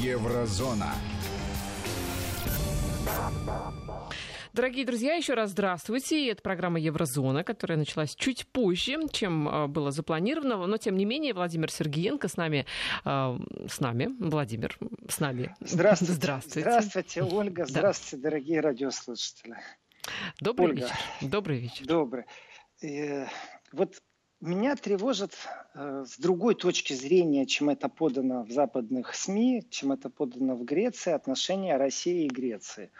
[0.00, 0.92] Еврозона.
[4.52, 6.30] Дорогие друзья, еще раз здравствуйте.
[6.30, 10.66] Это программа Еврозона, которая началась чуть позже, чем э, было запланировано.
[10.66, 12.66] Но, тем не менее, Владимир Сергеенко с нами.
[13.04, 13.38] Э,
[13.68, 14.08] с нами.
[14.18, 14.76] Владимир,
[15.08, 15.54] с нами.
[15.60, 16.12] Здравствуйте.
[16.14, 16.60] Здравствуйте.
[16.60, 17.64] Здравствуйте, Ольга.
[17.66, 18.30] Здравствуйте, да.
[18.30, 19.56] дорогие радиослушатели.
[20.40, 20.82] Добрый Ольга.
[20.82, 20.96] вечер.
[21.20, 21.86] Добрый вечер.
[21.86, 22.24] Добрый.
[22.82, 23.26] Э,
[23.72, 23.94] вот
[24.44, 25.32] меня тревожит
[25.74, 30.64] э, с другой точки зрения, чем это подано в западных СМИ, чем это подано в
[30.64, 32.90] Греции, отношения России и Греции.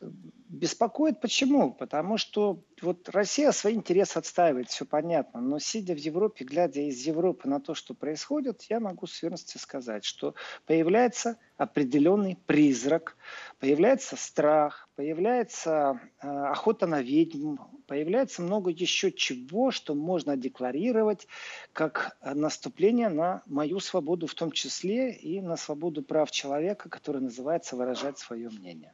[0.00, 1.72] Беспокоит почему?
[1.72, 7.04] Потому что вот Россия свои интересы отстаивает, все понятно, но сидя в Европе, глядя из
[7.04, 13.16] Европы на то, что происходит, я могу с уверенностью сказать, что появляется определенный призрак,
[13.58, 21.26] появляется страх, появляется э, охота на ведьм, появляется много еще чего, что можно декларировать
[21.72, 27.76] как наступление на мою свободу в том числе и на свободу прав человека, который называется
[27.76, 28.92] выражать свое мнение.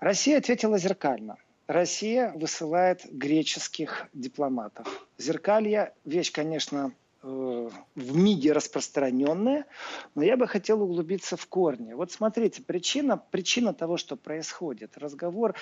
[0.00, 1.36] Россия ответила зеркально.
[1.66, 5.06] Россия высылает греческих дипломатов.
[5.18, 7.72] Зеркалье– вещь, конечно, э, в
[8.16, 9.66] МИДе распространенная,
[10.14, 11.92] но я бы хотел углубиться в корни.
[11.92, 14.96] Вот смотрите, причина, причина того, что происходит.
[14.96, 15.54] Разговор э,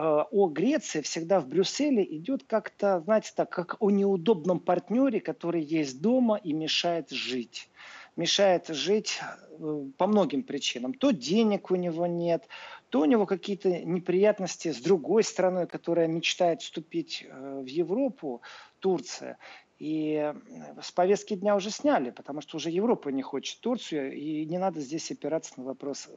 [0.00, 6.00] о Греции всегда в Брюсселе идет как-то, знаете, так, как о неудобном партнере, который есть
[6.00, 7.70] дома и мешает жить
[8.18, 10.92] мешает жить э, по многим причинам.
[10.92, 12.48] То денег у него нет,
[12.90, 18.42] то у него какие-то неприятности с другой страной, которая мечтает вступить э, в Европу,
[18.80, 19.38] Турция.
[19.78, 20.34] И э,
[20.82, 24.80] с повестки дня уже сняли, потому что уже Европа не хочет Турцию, и не надо
[24.80, 26.08] здесь опираться на вопрос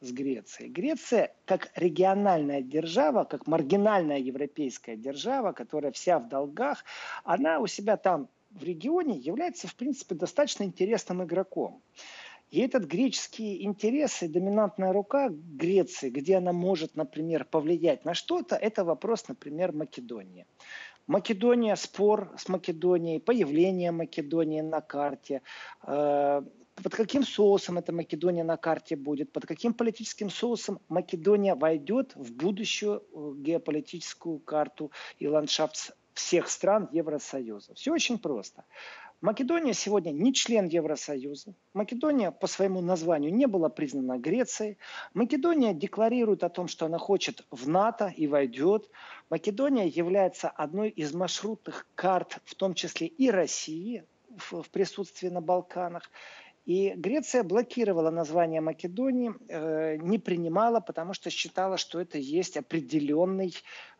[0.00, 0.70] с Грецией.
[0.70, 6.84] Греция как региональная держава, как маргинальная европейская держава, которая вся в долгах,
[7.24, 11.82] она у себя там в регионе является, в принципе, достаточно интересным игроком.
[12.50, 18.56] И этот греческий интерес и доминантная рука Греции, где она может, например, повлиять на что-то,
[18.56, 20.46] это вопрос, например, Македонии.
[21.10, 25.42] Македония, спор с Македонией, появление Македонии на карте,
[25.84, 26.42] э,
[26.82, 32.32] под каким соусом эта Македония на карте будет, под каким политическим соусом Македония войдет в
[32.32, 37.74] будущую э, геополитическую карту и ландшафт всех стран Евросоюза.
[37.74, 38.64] Все очень просто.
[39.20, 41.54] Македония сегодня не член Евросоюза.
[41.74, 44.78] Македония по своему названию не была признана Грецией.
[45.12, 48.88] Македония декларирует о том, что она хочет в НАТО и войдет.
[49.28, 54.04] Македония является одной из маршрутных карт, в том числе и России
[54.36, 56.10] в, присутствии на Балканах.
[56.64, 63.54] И Греция блокировала название Македонии, э, не принимала, потому что считала, что это есть определенный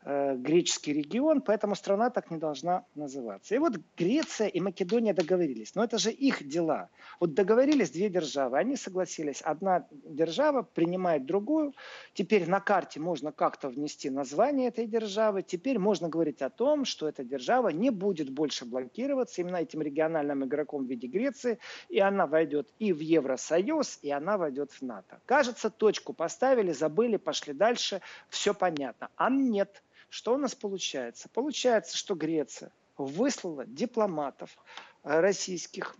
[0.04, 3.54] греческий регион, поэтому страна так не должна называться.
[3.54, 5.74] И вот Греция и Македония договорились.
[5.74, 6.88] Но это же их дела.
[7.18, 9.42] Вот договорились две державы, они согласились.
[9.42, 11.74] Одна держава принимает другую.
[12.14, 15.42] Теперь на карте можно как-то внести название этой державы.
[15.42, 20.44] Теперь можно говорить о том, что эта держава не будет больше блокироваться именно этим региональным
[20.44, 21.58] игроком в виде Греции,
[21.90, 25.20] и она войдет и в Евросоюз, и она войдет в НАТО.
[25.26, 28.00] Кажется, точку поставили, забыли, пошли дальше,
[28.30, 29.10] все понятно.
[29.16, 29.82] А нет.
[30.10, 31.28] Что у нас получается?
[31.28, 34.58] Получается, что Греция выслала дипломатов
[35.04, 35.96] э, российских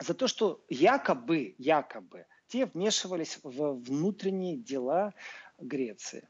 [0.00, 5.14] за то, что якобы, якобы те вмешивались в внутренние дела
[5.58, 6.28] Греции.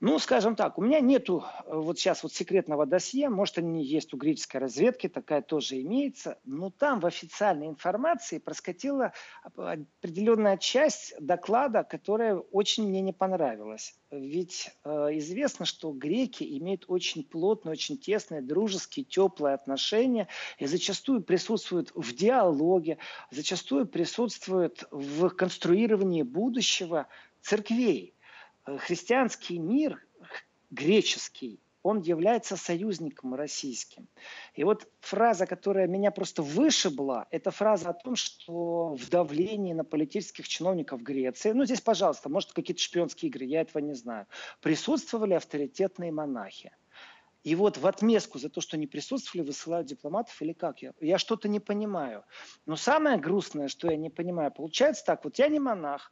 [0.00, 4.12] Ну, скажем так, у меня нету э, вот сейчас вот секретного досье, может, они есть
[4.12, 11.82] у греческой разведки, такая тоже имеется, но там в официальной информации проскочила определенная часть доклада,
[11.82, 13.94] которая очень мне не понравилась.
[14.10, 21.22] Ведь э, известно, что греки имеют очень плотные, очень тесные, дружеские, теплые отношения и зачастую
[21.22, 22.98] присутствуют в диалоге,
[23.30, 27.06] зачастую присутствуют в конструировании будущего
[27.40, 28.15] церквей
[28.78, 30.04] христианский мир,
[30.70, 34.08] греческий, он является союзником российским.
[34.54, 39.84] И вот фраза, которая меня просто вышибла, это фраза о том, что в давлении на
[39.84, 44.26] политических чиновников Греции, ну здесь, пожалуйста, может какие-то шпионские игры, я этого не знаю,
[44.60, 46.72] присутствовали авторитетные монахи.
[47.44, 50.82] И вот в отместку за то, что не присутствовали, высылают дипломатов или как?
[50.82, 52.24] Я, я что-то не понимаю.
[52.66, 56.10] Но самое грустное, что я не понимаю, получается так, вот я не монах,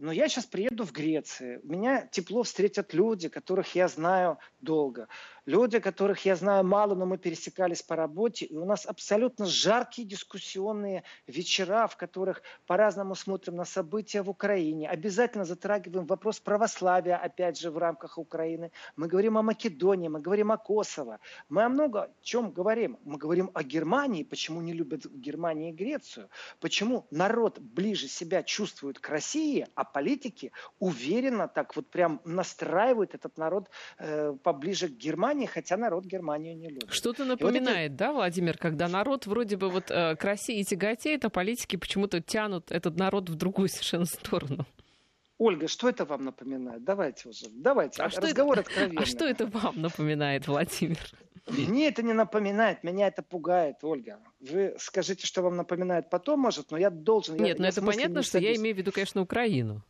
[0.00, 5.08] но я сейчас приеду в Грецию, меня тепло встретят люди, которых я знаю долго.
[5.50, 10.06] Люди, которых я знаю мало, но мы пересекались по работе, и у нас абсолютно жаркие
[10.06, 14.88] дискуссионные вечера, в которых по-разному смотрим на события в Украине.
[14.88, 18.70] Обязательно затрагиваем вопрос православия, опять же, в рамках Украины.
[18.96, 21.18] Мы говорим о Македонии, мы говорим о Косово.
[21.48, 22.98] Мы о много чем говорим.
[23.04, 26.28] Мы говорим о Германии, почему не любят Германию и Грецию,
[26.60, 33.36] почему народ ближе себя чувствует к России, а политики уверенно так вот прям настраивают этот
[33.36, 33.68] народ
[33.98, 36.90] э, поближе к Германии, хотя народ Германию не любит.
[36.90, 38.04] Что-то напоминает, вот это...
[38.06, 42.70] да, Владимир, когда народ вроде бы вот э, к России тяготеет, а политики почему-то тянут
[42.70, 44.66] этот народ в другую совершенно сторону.
[45.38, 46.84] Ольга, что это вам напоминает?
[46.84, 48.02] Давайте уже, давайте.
[48.02, 49.02] А разговор это, откровенный.
[49.02, 50.98] А что это вам напоминает, Владимир?
[51.48, 54.20] Мне это не напоминает, меня это пугает, Ольга.
[54.40, 57.36] Вы скажите, что вам напоминает потом, может, но я должен...
[57.36, 59.82] Нет, я, но это понятно, что я имею в виду, конечно, Украину.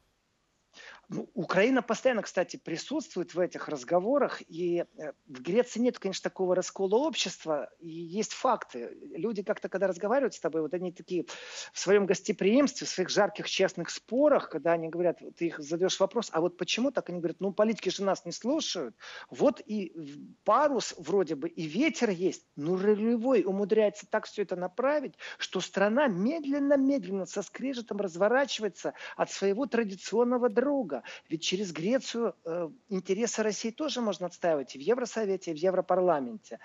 [1.12, 6.54] Ну, Украина постоянно, кстати, присутствует в этих разговорах, и э, в Греции нет, конечно, такого
[6.54, 8.96] раскола общества, и есть факты.
[9.16, 11.26] Люди как-то, когда разговаривают с тобой, вот они такие
[11.72, 16.28] в своем гостеприимстве, в своих жарких, честных спорах, когда они говорят, ты их задаешь вопрос,
[16.32, 17.10] а вот почему так?
[17.10, 18.94] Они говорят, ну, политики же нас не слушают.
[19.30, 19.92] Вот и
[20.44, 26.06] парус вроде бы, и ветер есть, но рулевой умудряется так все это направить, что страна
[26.06, 30.99] медленно-медленно со скрежетом разворачивается от своего традиционного друга.
[31.28, 36.58] Ведь через Грецию э, интересы России тоже можно отстаивать и в Евросовете, и в Европарламенте.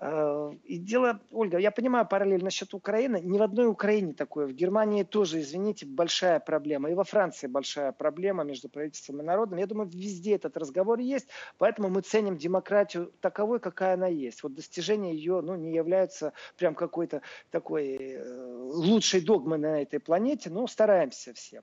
[0.00, 3.20] Э, и дело, Ольга, я понимаю параллель насчет Украины.
[3.22, 4.46] Ни в одной Украине такое.
[4.46, 6.90] В Германии тоже, извините, большая проблема.
[6.90, 9.58] И во Франции большая проблема между правительством и народом.
[9.58, 11.28] Я думаю, везде этот разговор есть.
[11.58, 14.42] Поэтому мы ценим демократию таковой, какая она есть.
[14.42, 20.50] Вот достижения ее ну, не являются прям какой-то такой э, лучшей догмой на этой планете,
[20.50, 21.62] но стараемся все.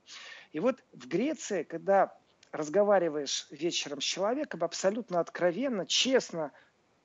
[0.55, 2.17] И вот в Греции, когда
[2.53, 6.53] разговариваешь вечером с человеком абсолютно откровенно, честно,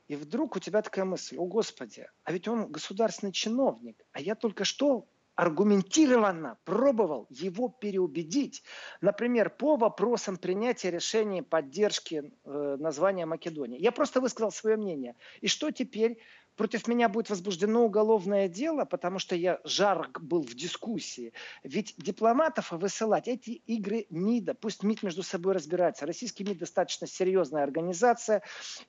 [0.06, 4.37] и вдруг у тебя такая мысль, о Господи, а ведь он государственный чиновник, а я
[4.37, 8.62] только что аргументированно пробовал его переубедить,
[9.00, 13.81] например, по вопросам принятия решения поддержки э, названия Македонии.
[13.81, 15.17] Я просто высказал свое мнение.
[15.41, 16.20] И что теперь?
[16.56, 21.32] Против меня будет возбуждено уголовное дело, потому что я жарк был в дискуссии.
[21.62, 26.06] Ведь дипломатов высылать эти игры МИДа, пусть МИД между собой разбирается.
[26.06, 28.43] Российский МИД достаточно серьезная организация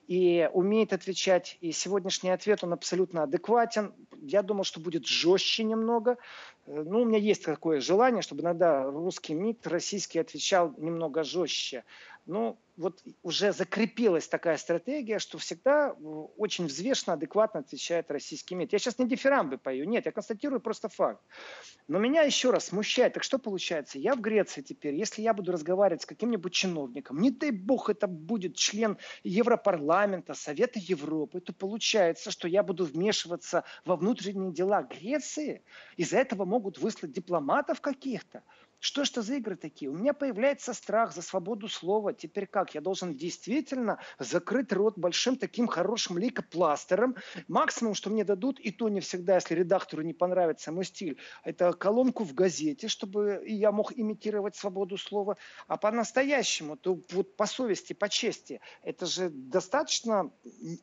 [0.07, 1.57] и умеет отвечать.
[1.61, 3.93] И сегодняшний ответ, он абсолютно адекватен.
[4.21, 6.17] Я думал, что будет жестче немного.
[6.67, 11.83] Ну, у меня есть такое желание, чтобы иногда русский МИД, российский отвечал немного жестче
[12.25, 15.91] ну, вот уже закрепилась такая стратегия, что всегда
[16.37, 18.73] очень взвешенно, адекватно отвечает российский МИД.
[18.73, 21.21] Я сейчас не дифирамбы пою, нет, я констатирую просто факт.
[21.87, 23.99] Но меня еще раз смущает, так что получается?
[23.99, 28.07] Я в Греции теперь, если я буду разговаривать с каким-нибудь чиновником, не дай бог это
[28.07, 35.63] будет член Европарламента, Совета Европы, то получается, что я буду вмешиваться во внутренние дела Греции,
[35.97, 38.43] из-за этого могут выслать дипломатов каких-то.
[38.81, 39.91] Что это за игры такие?
[39.91, 42.13] У меня появляется страх за свободу слова.
[42.13, 42.73] Теперь как?
[42.73, 47.15] Я должен действительно закрыть рот большим таким хорошим лейкопластером.
[47.47, 51.73] Максимум, что мне дадут, и то не всегда, если редактору не понравится мой стиль, это
[51.73, 55.37] колонку в газете, чтобы я мог имитировать свободу слова.
[55.67, 60.31] А по-настоящему, то вот по совести, по чести, это же достаточно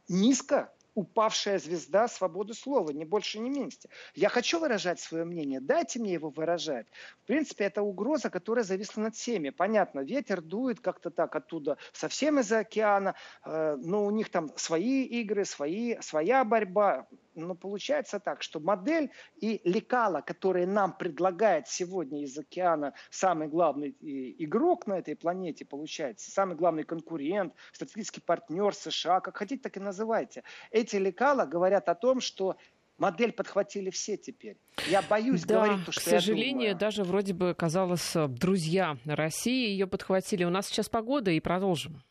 [0.06, 3.78] низко упавшая звезда свободы слова, ни больше, ни меньше.
[4.14, 6.86] Я хочу выражать свое мнение, дайте мне его выражать.
[7.22, 9.50] В принципе, это угроза, которая зависла над всеми.
[9.50, 13.14] Понятно, ветер дует как-то так оттуда, совсем из-за океана,
[13.44, 17.06] э, но у них там свои игры, свои, своя борьба
[17.46, 23.96] но получается так, что модель и лекала, которые нам предлагает сегодня из океана самый главный
[24.00, 29.80] игрок на этой планете, получается, самый главный конкурент, стратегический партнер США, как хотите, так и
[29.80, 30.42] называйте.
[30.70, 32.56] Эти лекала говорят о том, что
[32.98, 34.56] модель подхватили все теперь.
[34.88, 39.86] Я боюсь да, говорить то, что к сожалению, даже вроде бы казалось, друзья России ее
[39.86, 40.44] подхватили.
[40.44, 42.02] У нас сейчас погода и продолжим.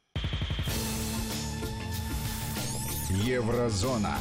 [3.10, 4.18] Еврозона.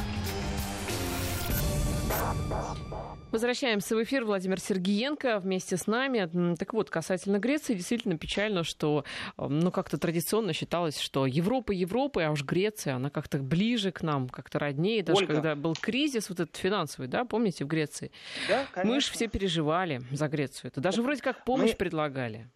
[3.31, 4.23] Возвращаемся в эфир.
[4.23, 6.55] Владимир Сергиенко вместе с нами.
[6.55, 9.03] Так вот, касательно Греции, действительно печально, что
[9.37, 14.29] ну, как-то традиционно считалось, что Европа Европа, а уж Греция, она как-то ближе к нам,
[14.29, 15.03] как-то роднее.
[15.03, 15.33] Даже Ольга.
[15.33, 18.11] когда был кризис вот этот финансовый, да, помните, в Греции?
[18.47, 18.93] Да, конечно.
[18.93, 20.71] Мы же все переживали за Грецию.
[20.71, 21.75] Это даже вроде как помощь Мы...
[21.75, 22.49] предлагали.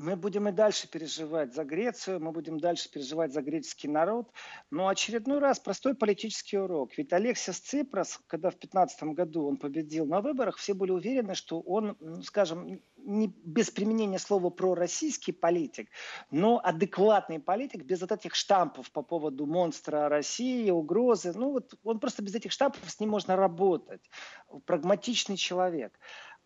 [0.00, 4.30] Мы будем и дальше переживать за Грецию, мы будем дальше переживать за греческий народ.
[4.70, 6.96] Но очередной раз простой политический урок.
[6.96, 11.60] Ведь Алексис Ципрас, когда в 2015 году он победил на выборах, все были уверены, что
[11.60, 15.90] он, ну, скажем, не без применения слова про российский политик,
[16.30, 21.32] но адекватный политик без вот этих штампов по поводу монстра России, угрозы.
[21.34, 24.02] Ну вот он просто без этих штампов с ним можно работать.
[24.64, 25.98] Прагматичный человек.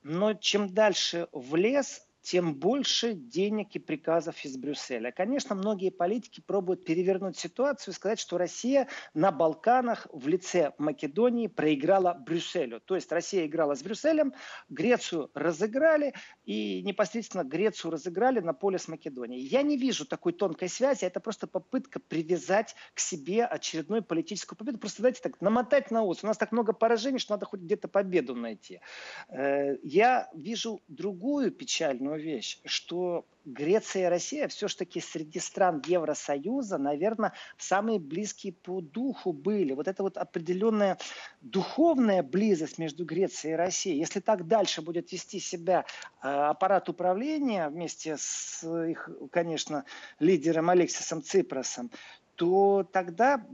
[0.02, 5.12] Но чем дальше в лес, тем больше денег и приказов из Брюсселя.
[5.12, 11.48] Конечно, многие политики пробуют перевернуть ситуацию и сказать, что Россия на Балканах в лице Македонии
[11.48, 12.80] проиграла Брюсселю.
[12.80, 14.32] То есть Россия играла с Брюсселем,
[14.70, 16.14] Грецию разыграли,
[16.44, 19.42] и непосредственно Грецию разыграли на поле с Македонией.
[19.42, 24.78] Я не вижу такой тонкой связи, это просто попытка привязать к себе очередную политическую победу.
[24.78, 26.24] Просто, знаете, так намотать на ус.
[26.24, 28.80] У нас так много поражений, что надо хоть где-то победу найти.
[29.28, 36.78] Э, я вижу другую печальную важную вещь, что Греция и Россия все-таки среди стран Евросоюза,
[36.78, 39.74] наверное, самые близкие по духу были.
[39.74, 40.98] Вот это вот определенная
[41.42, 43.98] духовная близость между Грецией и Россией.
[43.98, 45.84] Если так дальше будет вести себя
[46.22, 49.84] э, аппарат управления вместе с их, конечно,
[50.20, 51.90] лидером Алексисом Ципросом,
[52.36, 53.44] то тогда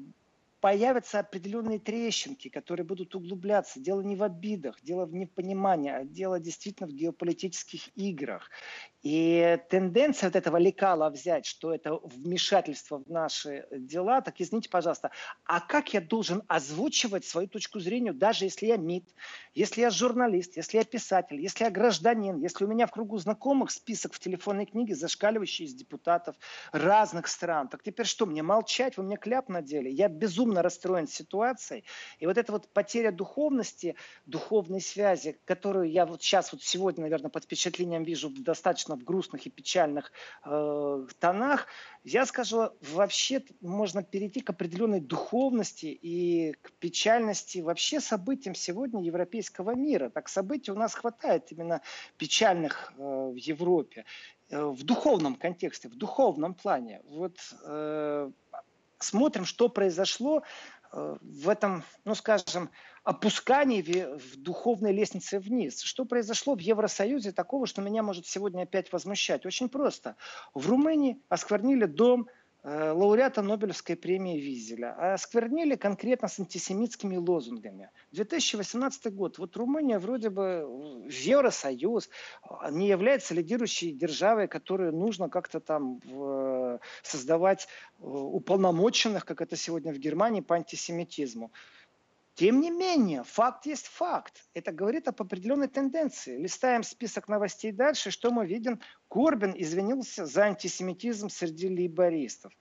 [0.61, 3.81] появятся определенные трещинки, которые будут углубляться.
[3.81, 8.51] Дело не в обидах, дело в непонимании, а дело действительно в геополитических играх.
[9.03, 15.11] И тенденция вот этого лекала взять, что это вмешательство в наши дела, так извините, пожалуйста,
[15.45, 19.09] а как я должен озвучивать свою точку зрения, даже если я МИД,
[19.55, 23.71] если я журналист, если я писатель, если я гражданин, если у меня в кругу знакомых
[23.71, 26.37] список в телефонной книге, зашкаливающий из депутатов
[26.73, 29.89] разных стран, так теперь что, мне молчать, вы мне кляп надели?
[29.89, 31.85] Я безумно расстроен ситуацией.
[32.19, 37.31] И вот эта вот потеря духовности, духовной связи, которую я вот сейчас, вот сегодня, наверное,
[37.31, 40.13] под впечатлением вижу достаточно достаточно в грустных и печальных
[40.45, 41.67] э, тонах,
[42.05, 49.75] я скажу, вообще можно перейти к определенной духовности и к печальности вообще событиям сегодня европейского
[49.75, 50.11] мира.
[50.11, 51.81] Так событий у нас хватает именно
[52.19, 54.05] печальных э, в Европе
[54.51, 57.01] э, в духовном контексте, в духовном плане.
[57.05, 58.31] Вот э,
[58.99, 60.43] смотрим, что произошло
[60.93, 62.69] э, в этом, ну скажем,
[63.05, 65.81] опускании в духовной лестнице вниз.
[65.81, 69.47] Что произошло в Евросоюзе такого, что меня может сегодня опять возмущать?
[69.47, 70.17] Очень просто.
[70.53, 72.29] В Румынии осквернили дом
[72.63, 77.91] э, лауреата Нобелевской премии Визеля, а осквернили конкретно с антисемитскими лозунгами.
[78.13, 79.39] 2018 год.
[79.39, 80.67] Вот Румыния вроде бы
[81.07, 82.11] в Евросоюз
[82.71, 86.01] не является лидирующей державой, которую нужно как-то там
[87.03, 87.67] создавать
[87.99, 91.51] э, уполномоченных, как это сегодня в Германии, по антисемитизму.
[92.41, 94.47] Тем не менее, факт есть факт.
[94.55, 96.39] Это говорит об определенной тенденции.
[96.39, 98.81] Листаем список новостей дальше, что мы видим?
[99.11, 102.55] Корбин извинился за антисемитизм среди лейбористов.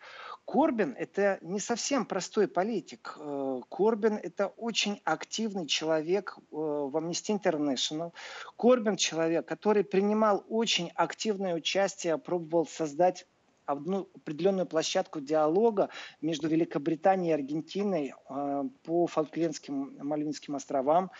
[0.44, 3.16] Корбин– это не совсем простой политик.
[3.22, 8.12] Э, Корбин– это очень активный человек э, в Amnesty International.
[8.58, 13.28] Корбин– человек, который принимал очень активное участие, пробовал создать
[13.70, 15.90] одну определенную площадку диалога
[16.22, 21.12] между Великобританией и Аргентиной э, по Фолклендским Мальвинским островам.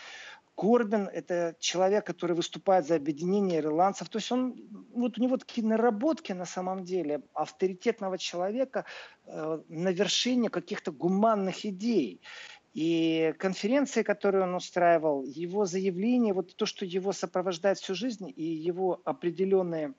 [0.56, 4.08] Корбин– это человек, который выступает за объединение ирландцев.
[4.08, 4.54] То есть он,
[4.92, 8.84] вот у него такие наработки на самом деле авторитетного человека
[9.24, 12.20] э, на вершине каких-то гуманных идей.
[12.74, 18.44] И конференции, которые он устраивал, его заявления, вот то, что его сопровождает всю жизнь, и
[18.44, 19.94] его определенные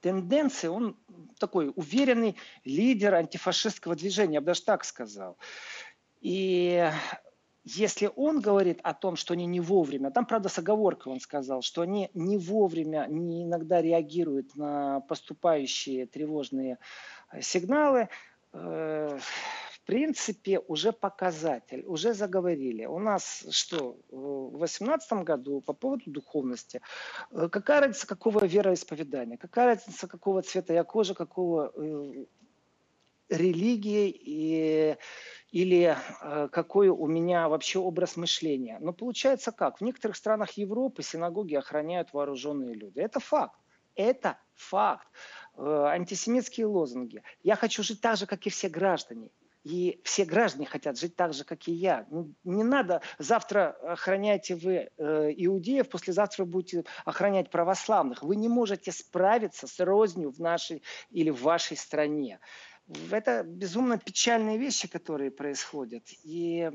[0.00, 0.96] тенденции, он
[1.38, 5.36] такой уверенный лидер антифашистского движения, я бы даже так сказал.
[6.20, 6.90] И
[7.64, 11.62] если он говорит о том, что они не вовремя, там, правда, с оговоркой он сказал,
[11.62, 16.78] что они не вовремя, не иногда реагируют на поступающие тревожные
[17.40, 18.08] сигналы,
[18.52, 19.18] э,
[19.88, 22.84] принципе, уже показатель, уже заговорили.
[22.84, 26.82] У нас что, в 2018 году по поводу духовности,
[27.30, 32.26] э, какая разница, какого вероисповедания, какая разница, какого цвета я кожа, какого э,
[33.30, 34.96] религии и,
[35.52, 38.76] или э, какой у меня вообще образ мышления.
[38.80, 39.78] Но получается как?
[39.78, 42.98] В некоторых странах Европы синагоги охраняют вооруженные люди.
[43.00, 43.58] Это факт.
[43.94, 45.08] Это факт.
[45.56, 47.22] Антисемитские лозунги.
[47.42, 49.30] Я хочу жить так же, как и все граждане.
[49.64, 52.06] И все граждане хотят жить так же, как и я.
[52.10, 58.22] Ну, не надо, завтра охраняете вы э, иудеев, послезавтра вы будете охранять православных.
[58.22, 62.40] Вы не можете справиться с рознью в нашей или в вашей стране.
[63.10, 66.04] Это безумно печальные вещи, которые происходят.
[66.24, 66.70] И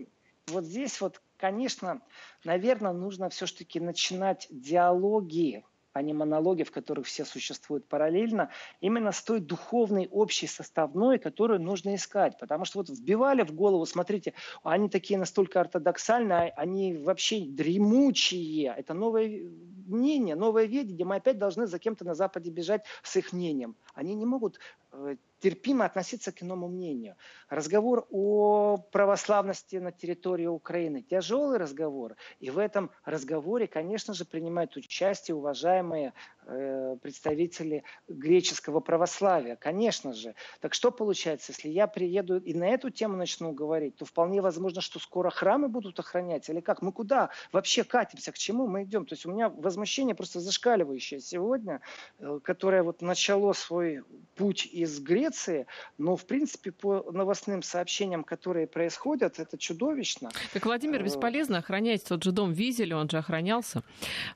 [0.47, 2.01] вот здесь вот, конечно,
[2.43, 5.63] наверное, нужно все-таки начинать диалоги
[5.93, 8.50] а не монологи, в которых все существуют параллельно,
[8.81, 12.38] именно с той духовной общей составной, которую нужно искать.
[12.39, 14.33] Потому что вот вбивали в голову, смотрите,
[14.63, 18.73] они такие настолько ортодоксальные, они вообще дремучие.
[18.75, 19.51] Это новое
[19.85, 21.05] мнение, новое видение.
[21.05, 23.75] Мы опять должны за кем-то на Западе бежать с их мнением.
[23.93, 24.59] Они не могут
[24.91, 27.17] э, терпимо относиться к иному мнению.
[27.50, 32.15] Разговор о православности на территории Украины– тяжелый разговор.
[32.39, 36.13] И в этом разговоре, конечно же, принимают участие уважаемые
[36.45, 40.33] э, представители греческого православия, конечно же.
[40.62, 44.79] Так что получается, если я приеду и на эту тему начну говорить, то вполне возможно,
[44.79, 46.81] что скоро храмы будут охранять или как?
[46.81, 49.05] Мы куда вообще катимся, к чему мы идем?
[49.05, 51.81] То есть у меня возмущение просто зашкаливающее сегодня,
[52.19, 54.03] э, которое вот начало свой
[54.35, 55.65] путь из Греции, Греции,
[55.97, 60.29] но, в принципе, по новостным сообщениям, которые происходят, это чудовищно.
[60.53, 63.83] Как Владимир, э, бесполезно охранять тот же дом Визеля, он же охранялся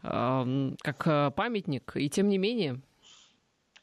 [0.03, 2.81] э, как э, памятник, и тем не менее...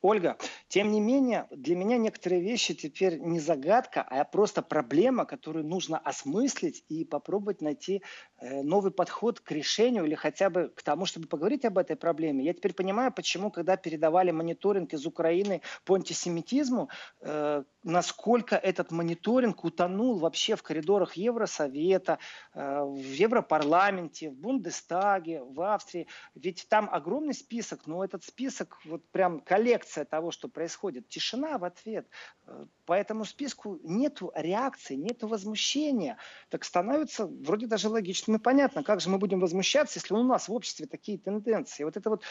[0.04, 0.36] Ольга,
[0.68, 5.96] тем не менее, для меня некоторые вещи теперь не загадка, а просто проблема, которую нужно
[5.96, 8.02] осмыслить и попробовать найти
[8.38, 12.44] э, новый подход к решению или хотя бы к тому, чтобы поговорить об этой проблеме.
[12.44, 16.90] Я теперь понимаю, почему, когда передавали мониторинг из Украины по антисемитизму,
[17.22, 22.18] э, насколько этот мониторинг утонул вообще в коридорах Евросовета,
[22.52, 26.08] э, в Европарламенте, в Бундестаге, в Австрии.
[26.34, 31.08] Ведь там огромный список, но этот список вот прям коллекция реакция того, что происходит.
[31.08, 32.06] Тишина в ответ.
[32.46, 36.16] Э, по этому списку нет реакции, нет возмущения.
[36.48, 40.48] Так становится вроде даже логичным и понятно, как же мы будем возмущаться, если у нас
[40.48, 41.84] в обществе такие тенденции.
[41.84, 42.22] Вот это вот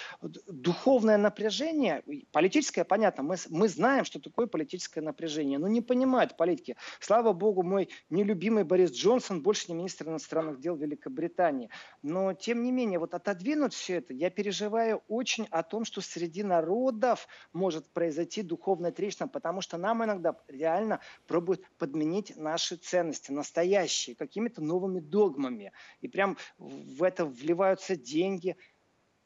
[0.48, 6.76] духовное напряжение, политическое, понятно, мы, мы знаем, что такое политическое напряжение, но не понимают политики.
[7.00, 11.70] Слава богу, мой нелюбимый Борис Джонсон больше не министр иностранных дел Великобритании.
[12.04, 16.44] Но, тем не менее, вот отодвинуть все это, я переживаю очень о том, что среди
[16.44, 24.16] народов может произойти духовная трещина, потому что нам иногда реально пробуют подменить наши ценности, настоящие,
[24.16, 25.72] какими-то новыми догмами.
[26.02, 28.58] И прям в это вливаются деньги–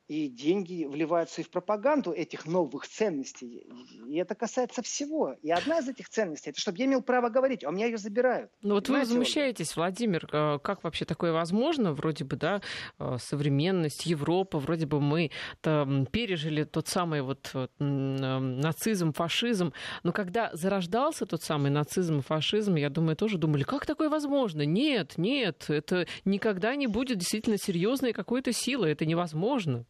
[0.08, 3.68] и деньги вливаются и в пропаганду этих новых ценностей.
[4.08, 5.36] И это касается всего.
[5.42, 7.98] И одна из этих ценностей, это чтобы я имел право говорить, а у меня ее
[7.98, 8.50] забирают.
[8.62, 11.94] Ну вот вы возмущаетесь, Владимир, э, как вообще такое возможно?
[11.94, 12.62] Вроде бы, да,
[13.00, 19.74] э, современность, Европа, вроде бы мы пережили тот самый вот э, нацизм, фашизм.
[20.04, 24.62] Но когда зарождался тот самый нацизм и фашизм, я думаю, тоже думали, как такое возможно?
[24.66, 29.86] Нет, нет, это никогда не будет действительно серьезной какой-то силы, это невозможно.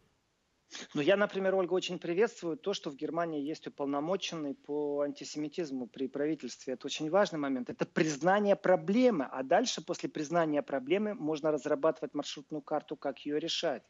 [0.94, 6.08] Ну, я, например, Ольга, очень приветствую то, что в Германии есть уполномоченный по антисемитизму при
[6.08, 6.74] правительстве.
[6.74, 7.70] Это очень важный момент.
[7.70, 9.26] Это признание проблемы.
[9.32, 13.84] А дальше, после признания проблемы, можно разрабатывать маршрутную карту, как ее решать.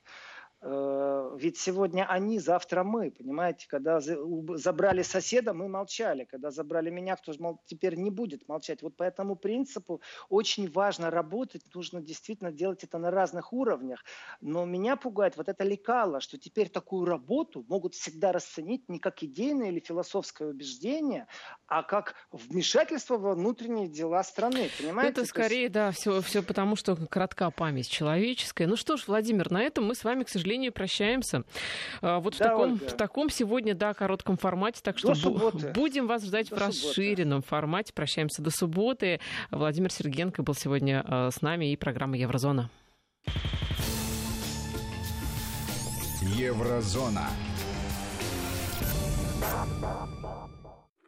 [0.62, 3.68] Э, ведь сегодня они, завтра мы, понимаете?
[3.68, 6.24] Когда забрали соседа, мы молчали.
[6.26, 8.82] Когда забрали меня, кто же мол, теперь не будет молчать.
[8.82, 11.64] Вот по этому принципу очень важно работать.
[11.76, 14.04] Нужно действительно делать это на разных уровнях.
[14.42, 19.22] Но меня пугает вот это лекало, что теперь такую работу могут всегда расценить не как
[19.22, 21.28] идейное или философское убеждение,
[21.68, 24.70] а как вмешательство во внутренние дела страны.
[24.80, 25.22] Понимаете?
[25.22, 25.74] Это скорее, есть...
[25.74, 28.66] да, все, все потому, что кратка память человеческая.
[28.66, 31.44] Ну что ж, Владимир, на этом мы с вами, к сожалению, сожалению, прощаемся.
[32.02, 34.80] А, вот да, в, таком, в таком сегодня, да, коротком формате.
[34.82, 37.48] Так что бу- будем вас ждать до в расширенном субботы.
[37.50, 37.94] формате.
[37.94, 39.20] Прощаемся до субботы.
[39.52, 42.70] Владимир Сергенко был сегодня а, с нами и программа Еврозона.
[46.22, 47.28] Еврозона.